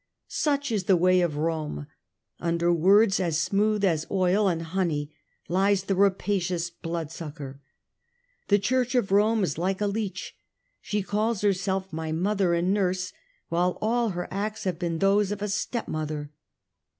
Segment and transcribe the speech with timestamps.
[0.27, 1.85] Such is the way of Rome;
[2.39, 5.11] under words as smooth as oil and honey
[5.47, 7.61] lies the rapacious blood sucker:
[8.47, 10.35] the Church of Rome is like a leech;
[10.81, 13.13] she calls herself my mother and nurse,
[13.49, 16.31] while all her acts have been those of a stepmother.